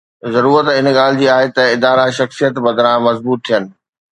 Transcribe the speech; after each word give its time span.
ضرورت 0.35 0.67
ان 0.77 0.87
ڳالهه 0.97 1.19
جي 1.19 1.27
آهي 1.35 1.47
ته 1.55 1.63
ادارا 1.75 2.05
”شخصيت“ 2.17 2.53
بدران 2.65 2.97
مضبوط 3.07 3.39
ٿين. 3.47 3.63